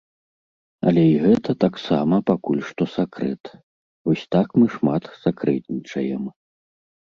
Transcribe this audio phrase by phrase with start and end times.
[0.91, 3.43] Але і гэта таксама пакуль што сакрэт,
[4.11, 6.23] вось так мы шмат сакрэтнічаем.